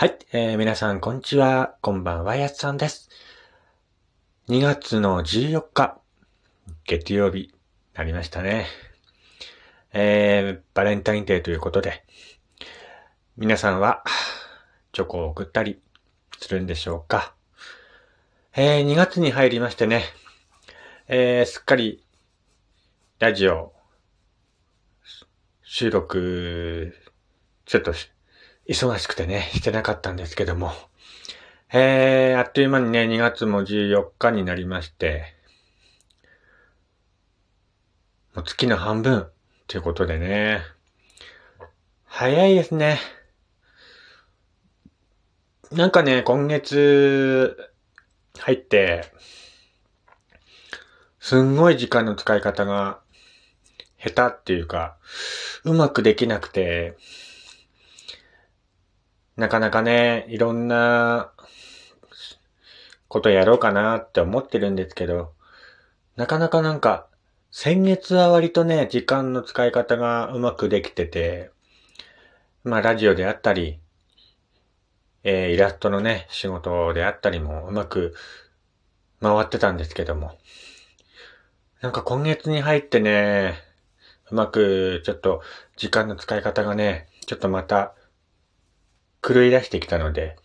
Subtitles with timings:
[0.00, 1.74] はい、えー、皆さん、こんにちは。
[1.80, 3.10] こんばんは、やつさんです。
[4.48, 5.98] 2月の14日、
[6.84, 7.52] 月曜日、
[7.94, 8.68] なりましたね。
[9.92, 12.04] えー、バレンタインデーということで、
[13.36, 14.04] 皆さんは、
[14.92, 15.80] チョコを送ったり
[16.38, 17.34] するんでしょうか。
[18.54, 20.04] えー、2月に入りましてね、
[21.08, 22.04] えー、すっかり、
[23.18, 23.72] ラジオ、
[25.64, 26.94] 収録、
[27.64, 27.92] ちょっと
[28.68, 30.72] 忙しくてね、してなかったんですけども。
[31.72, 35.34] えー、あっという間にね、2月も14日になりまして、
[38.34, 39.26] もう月の半分
[39.68, 40.60] ということでね、
[42.04, 42.98] 早いですね。
[45.72, 47.70] なんかね、今月
[48.38, 49.10] 入って、
[51.20, 53.00] すんごい時間の使い方が
[53.98, 54.98] 下手っていうか、
[55.64, 56.98] うまくできなくて、
[59.38, 61.30] なかなかね、いろんな
[63.06, 65.32] ことやろうかなって思ってるんですけど、
[66.16, 67.06] なかなかなんか、
[67.52, 71.52] 先月は割とね、時間の使い方がうまくできてて、
[72.64, 73.78] まあラジオであったり、
[75.22, 78.16] えー、イラストのね、仕事であったりもうまく
[79.20, 80.36] 回ってたんですけども、
[81.80, 83.54] なんか今月に入ってね、
[84.32, 85.42] うまくちょっと
[85.76, 87.94] 時間の使い方がね、ちょっとまた
[89.22, 90.36] 狂い出してきたので、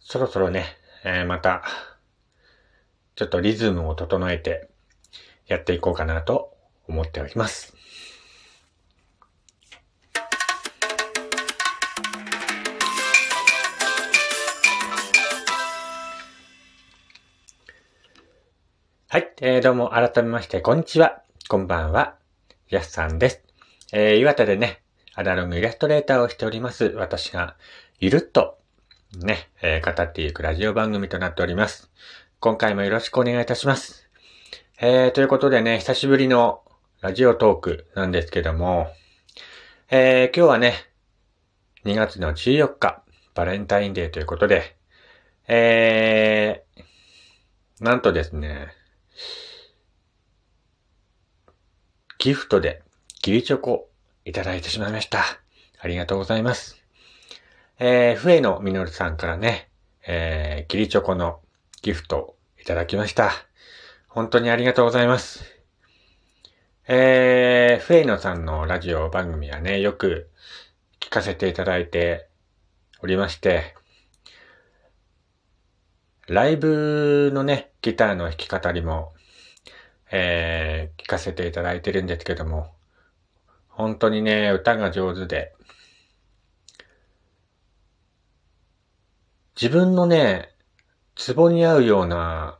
[0.00, 0.66] そろそろね、
[1.04, 1.62] えー、また、
[3.14, 4.68] ちょっとリズムを整えて
[5.46, 6.56] やっていこうかなと
[6.88, 7.74] 思っております。
[19.08, 21.22] はい、えー、どうも改めましてこんにちは。
[21.48, 22.16] こんばんは。
[22.68, 23.42] やすさんです。
[23.92, 24.82] えー、岩手でね、
[25.20, 26.86] アナログイラストレーターをしております。
[26.96, 27.54] 私が、
[27.98, 28.56] ゆるっと、
[29.18, 31.90] ね、えー、語っていくラジオ番組となっております。
[32.38, 34.08] 今回もよろしくお願いいたします。
[34.80, 36.62] えー、ということでね、久しぶりの
[37.02, 38.86] ラジオトークなんですけども、
[39.90, 40.72] えー、今日はね、
[41.84, 43.02] 2月の14日、
[43.34, 44.74] バレンタインデーということで、
[45.48, 48.68] えー、なんとですね、
[52.16, 52.80] ギフトで、
[53.20, 53.89] ギリチョコ
[54.24, 55.24] いただいてしまいました。
[55.78, 56.82] ありがとうございます。
[57.78, 59.70] えー、ふえのみのるさんからね、
[60.06, 61.40] えー、キリチョコの
[61.82, 63.32] ギフトいただきました。
[64.08, 65.44] 本当にありがとうございます。
[66.86, 70.28] えー、フェイノさんのラジオ番組はね、よく
[71.00, 72.28] 聞かせていただいて
[73.02, 73.74] おりまして、
[76.26, 79.14] ライブのね、ギターの弾き語りも、
[80.10, 82.74] えー、聞かせていただいてるんですけども、
[83.80, 85.54] 本当にね、歌が上手で、
[89.60, 90.54] 自分のね、
[91.16, 92.58] ツボに合うような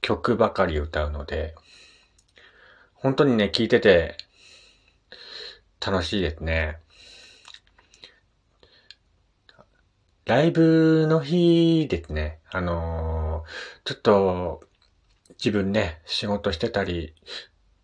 [0.00, 1.54] 曲ばかり歌うので、
[2.94, 4.16] 本当にね、聴いてて
[5.80, 6.78] 楽しいですね。
[10.24, 14.60] ライブの日ですね、あのー、ちょっと
[15.38, 17.14] 自分ね、仕事してたり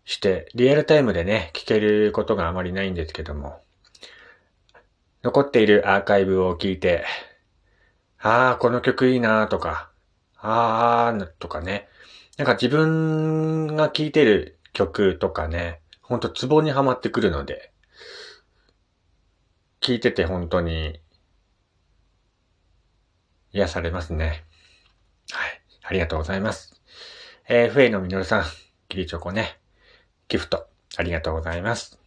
[0.05, 3.61] して、リアルタイムでね、聞けることがあまりないんですけども、
[5.23, 7.05] 残っているアーカイブを聞いて、
[8.19, 9.91] ああ、この曲いいなとか、
[10.37, 11.87] ああ、とかね、
[12.37, 17.71] なんか自分が聴いてる曲とかね、ほんとツボにはまってくるので、
[19.79, 20.99] 聴いてて本当に
[23.51, 24.43] 癒されますね。
[25.31, 25.61] はい。
[25.83, 26.81] ありがとうございます。
[27.47, 28.43] えー、フェイのみのるさん、
[28.89, 29.62] キリチョコね。
[30.27, 30.67] ギフト、
[30.97, 31.99] ありがとうございます。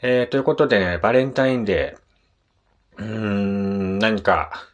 [0.00, 4.68] えー、ということでね、バレンタインデー、うーん、何か、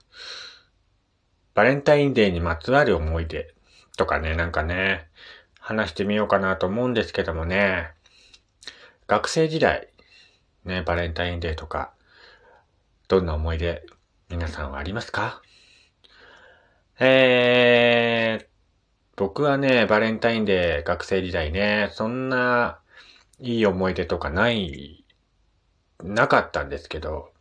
[1.54, 3.54] バレンタインデーにまつわる思い出
[3.96, 5.08] とかね、なんかね、
[5.58, 7.90] 話してみようかなと思うんですけどもね、
[9.06, 9.88] 学生時代、
[10.64, 11.92] ね、バレンタインデーとか、
[13.08, 13.84] どんな思い出、
[14.30, 15.42] 皆さんはありますか？
[17.00, 18.46] えー、
[19.18, 22.78] 僕はね、バレンタインデー学生時代ね、そんな
[23.40, 25.04] いい思い出とかない、
[26.04, 27.32] なかったんですけど、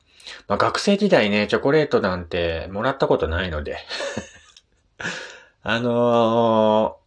[0.47, 3.77] まあ学生時代ね、チョコレートなんてもらったことないので
[5.61, 6.97] あの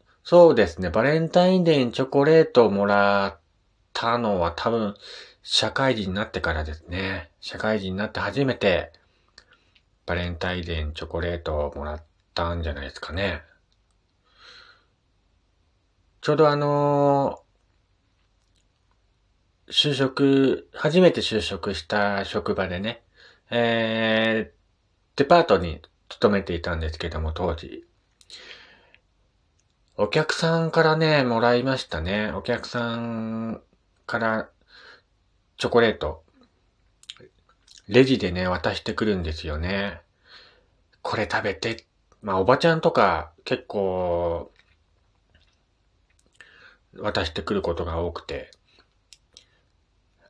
[0.00, 3.40] ー、そうですね、バレンタインデーにチョコレートをもらっ
[3.92, 4.94] たのは多分、
[5.42, 7.30] 社会人になってからですね。
[7.40, 8.90] 社会人になって初めて、
[10.06, 12.02] バレンタインデーにチョコレートをもらっ
[12.34, 13.42] たんじゃないですかね。
[16.20, 17.44] ちょうどあの
[19.68, 23.02] 就職、初めて就職した職場でね、
[23.50, 27.84] えー、デパートに勤めていたんですけども、当時。
[29.96, 32.32] お客さんからね、もらいましたね。
[32.32, 33.62] お客さん
[34.06, 34.50] から
[35.56, 36.24] チョコレート。
[37.88, 40.00] レジでね、渡してくるんですよね。
[41.00, 41.86] これ食べて。
[42.24, 44.50] まあ、おばちゃんとか結構、
[46.96, 48.50] 渡してくることが多くて。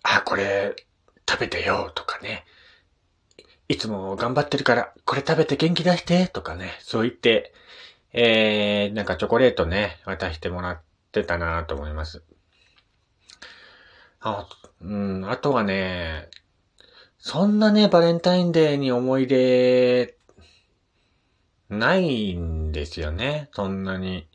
[0.02, 0.74] あ、これ
[1.28, 2.44] 食べてよとかね。
[3.68, 6.72] いつも頑張ってるから、これ食べて元気出してとかね。
[6.80, 7.54] そう言って、
[8.12, 10.82] えー、なんかチョコレートね、渡してもらっ
[11.12, 12.24] てたなと思います。
[14.18, 14.48] あ、
[14.80, 16.28] うん、あとはね、
[17.18, 20.16] そんなね、バレンタインデーに思い出、
[21.68, 23.48] ないんですよね。
[23.52, 24.28] そんなに。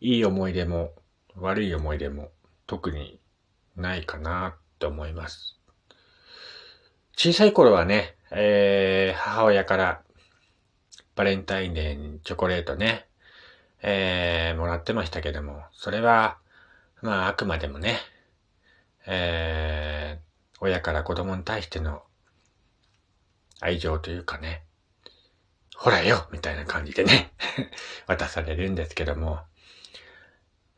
[0.00, 0.92] いい思い出も、
[1.36, 2.30] 悪い思い出も、
[2.66, 3.18] 特に
[3.76, 5.56] ないかなって思います。
[7.16, 10.02] 小さい頃はね、えー、母親から
[11.14, 13.06] バレンタインデーにチョコレートね、
[13.82, 16.36] えー、もらってましたけども、それは、
[17.00, 17.96] まああくまでもね、
[19.06, 22.02] えー、親から子供に対しての
[23.60, 24.65] 愛情というかね、
[25.76, 27.32] ほらよみたいな感じでね
[28.06, 29.40] 渡されるんですけども、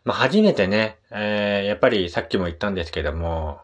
[0.05, 3.63] まあ、初めてね、えー、やっぱりさっきも言ったんですけども、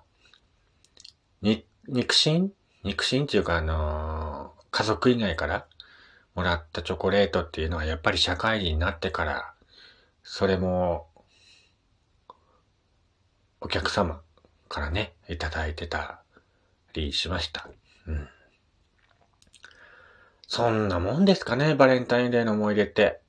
[1.42, 2.52] に、肉親？
[2.82, 3.24] 肉親？
[3.24, 5.66] っていうかあのー、家族以外から
[6.34, 9.54] もらったチョコレートっていうのはやっぱり社会人になってから、
[10.22, 11.06] それも、
[13.60, 14.20] お客様
[14.68, 16.22] からね、いただいてた
[16.92, 17.68] りしました。
[18.06, 18.28] うん。
[20.48, 23.20] そんなもんですかね、バレンタインデーの思い出って。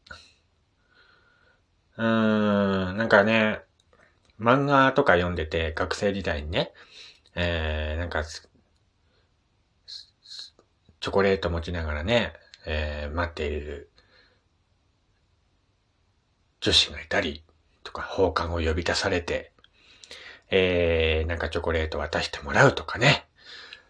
[1.98, 3.62] うーん、なんかね、
[4.40, 6.74] 漫画とか読んでて、学生時代にね、
[7.36, 12.34] えー、なんか、チョコレート持ちながらね、
[12.66, 13.90] えー、待っている
[16.62, 17.44] 女子がいたり、
[17.84, 19.52] とか、放課後呼び出されて、
[20.50, 23.26] えー、なんかチョコレート渡してもらうとかね。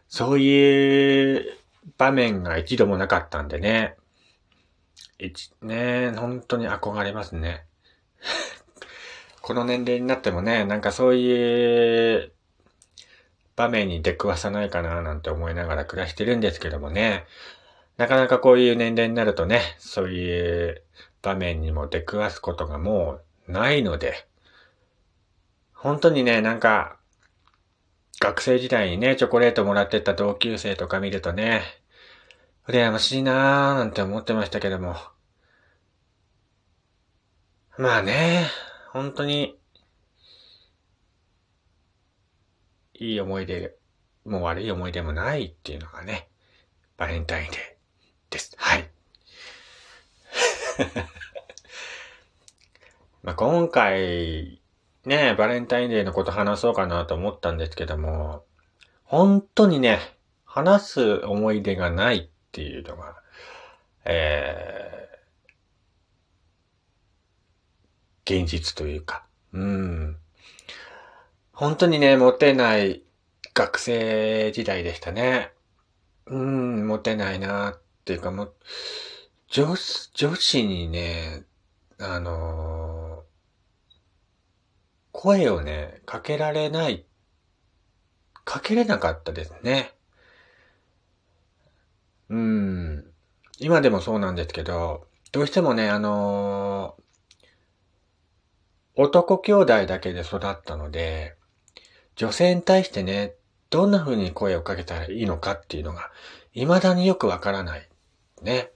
[0.08, 1.58] そういう
[1.98, 3.96] 場面が一度もなかったんでね。
[5.20, 7.66] 一、ね、本当に憧れますね。
[9.42, 12.32] この年齢になってもね、なんかそういう
[13.56, 17.26] 場面に出くわさないかななんて思いながら暮らしてるんですけどもね。
[17.98, 20.84] なかなかこういう年齢になるとね、そういう
[21.22, 24.28] 場面にも出くわすことがもうないので、
[25.74, 26.98] 本当にね、なんか、
[28.20, 31.62] 学生時代にね、チョコレートもらってた同級生とか見るとね、
[32.68, 34.96] 羨ましいなーなんて思ってましたけども。
[37.78, 38.48] まあね、
[38.92, 39.60] 本当に、
[42.94, 43.76] いい思い出
[44.26, 46.28] もう悪い思い出もないっていうのがね、
[46.98, 47.60] バレンタインデー
[48.32, 48.56] です。
[48.58, 48.90] はい。
[53.22, 54.64] まあ今回、
[55.06, 58.44] ねえ、バレンタインデーのこと話そうかなと思ったんですけども、
[59.04, 60.00] 本当にね、
[60.46, 63.16] 話す思い出がないっていうのが、
[64.06, 70.18] えー、現実というか、うん。
[71.54, 73.04] 本当にね、モテない
[73.54, 75.52] 学生時代でしたね。
[76.26, 78.54] うん、モテないなっていうかもう、
[79.50, 81.44] 女子、女子にね、
[82.00, 83.15] あのー
[85.16, 87.06] 声をね、かけられない、
[88.44, 89.94] かけれなかったですね。
[92.30, 93.06] うん。
[93.58, 101.38] 今でもそうなんですけど、どうしてもね、あのー、男兄弟だけで育ったので、
[102.18, 103.36] 女性に対してね、
[103.70, 106.12] どんな風に声をかけたらいいのかっていうのが、
[106.52, 107.90] 未だによくわからない。
[108.42, 108.72] ね。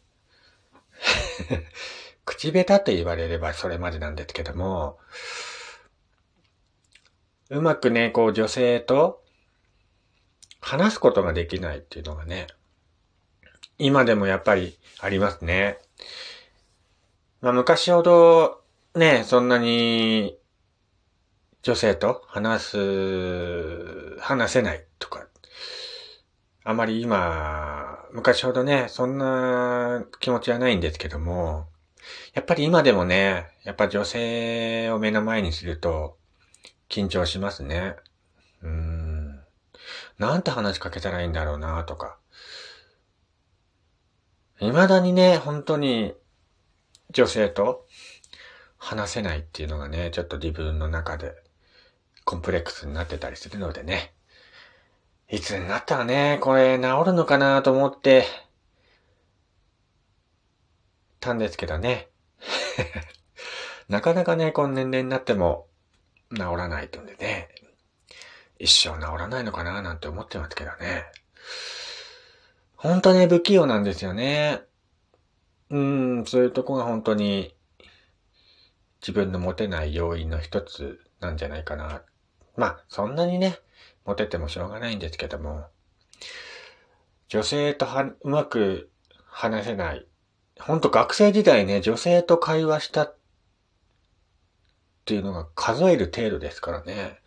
[2.24, 5.00] 口下手と言われればそれまでなんですけども、
[7.50, 9.24] うまくね、こう女性と
[10.62, 12.46] 話すことができないっていうのがね、
[13.80, 15.80] 今でもやっぱりありますね。
[17.42, 18.62] まあ昔ほど
[18.94, 20.38] ね、そんなに
[21.64, 25.26] 女性と話す、話せないとか、
[26.64, 31.68] あまり今、昔ほどね、そんな気持ちはないんですけども、
[32.34, 36.20] やっぱり今でもね、やっぱ女性を目の前にすると、
[36.90, 37.96] 緊張しますね。
[38.62, 39.40] うーん。
[40.18, 42.18] なんて話しかけたらいいんだろうなとか。
[44.60, 46.14] 未だにね、本当に
[47.12, 47.86] 女性と
[48.78, 51.34] 話せないっていうのがね、ちょっと自分の中で
[52.26, 54.14] コンプレックスになってたりするのでね。
[55.30, 58.26] いつになったらね、これ治るのかなと思って
[61.20, 62.10] たんですけどね。
[63.88, 65.69] なかなかね、この年齢になっても
[66.34, 67.50] 治らないとんでね。
[68.60, 71.06] 一生治らないのかななんて思ってますけどね。
[72.76, 74.62] ほんとね、不器用なんですよね。
[75.70, 77.56] うん、そういうとこが本当に
[79.02, 82.02] 自分のモテない要因の一つなんじゃないかな。
[82.56, 83.58] まあ、そんなにね、
[84.06, 85.68] モテてもしょうがないんですけども、
[87.28, 88.90] 女性とはうまく
[89.26, 90.06] 話せない。
[90.60, 93.12] ほんと学生時代ね、女性と会話した
[95.10, 97.20] っていうのが数える程度ですからね。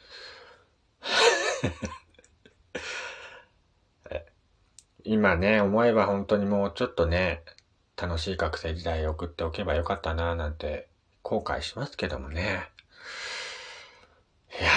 [5.03, 7.43] 今ね、思えば本当にもうちょっとね、
[7.97, 10.89] 楽しい学生時代送っておけばよかったななんて
[11.23, 12.71] 後悔しますけどもね。
[14.61, 14.71] いや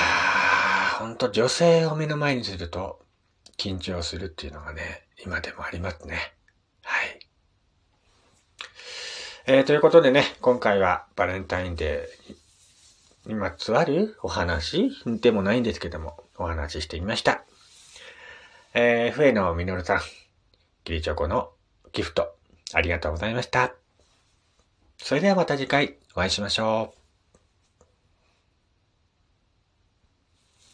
[0.95, 3.05] ー、ほんと女性を目の前にすると
[3.55, 6.33] 緊張するっていうのがね、今でもありますね。
[6.81, 7.19] はい。
[9.45, 12.44] えー、ということでね、今回はバレンタインデー
[13.34, 14.91] まつわるお話？
[15.05, 17.44] でもないんですけども、お話ししてみました。
[18.74, 20.01] えー、笛野みのるさん、
[20.84, 21.50] ギリチョコの
[21.91, 22.36] ギフト、
[22.74, 23.74] ありがとうございました。
[24.98, 27.04] それではまた次回お会いしましょう。